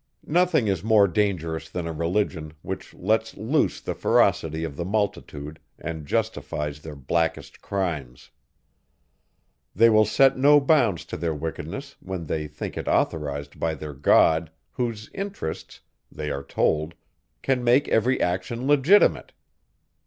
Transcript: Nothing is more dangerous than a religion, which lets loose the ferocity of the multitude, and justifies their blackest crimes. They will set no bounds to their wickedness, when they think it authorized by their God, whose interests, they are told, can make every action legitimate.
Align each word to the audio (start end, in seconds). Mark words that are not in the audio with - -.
Nothing 0.25 0.65
is 0.67 0.83
more 0.83 1.07
dangerous 1.07 1.69
than 1.69 1.85
a 1.85 1.93
religion, 1.93 2.53
which 2.63 2.91
lets 2.95 3.37
loose 3.37 3.79
the 3.79 3.93
ferocity 3.93 4.63
of 4.63 4.75
the 4.75 4.83
multitude, 4.83 5.59
and 5.77 6.07
justifies 6.07 6.81
their 6.81 6.95
blackest 6.95 7.61
crimes. 7.61 8.31
They 9.75 9.91
will 9.91 10.05
set 10.05 10.39
no 10.39 10.59
bounds 10.59 11.05
to 11.05 11.17
their 11.17 11.35
wickedness, 11.35 11.97
when 11.99 12.25
they 12.25 12.47
think 12.47 12.77
it 12.77 12.87
authorized 12.87 13.59
by 13.59 13.75
their 13.75 13.93
God, 13.93 14.49
whose 14.71 15.11
interests, 15.13 15.81
they 16.11 16.31
are 16.31 16.41
told, 16.43 16.95
can 17.43 17.63
make 17.63 17.87
every 17.89 18.19
action 18.19 18.65
legitimate. 18.65 19.33